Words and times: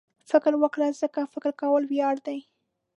فکر 0.29 0.53
وکړه 0.61 0.87
ځکه 1.01 1.19
فکر 1.33 1.51
کول 1.61 1.83
وړیا 1.85 2.09
دي. 2.27 2.39